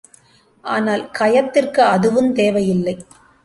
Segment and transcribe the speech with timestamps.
[0.63, 2.95] ஆனால் கயத்திற்கு அதுவுந்தேவையில்லை.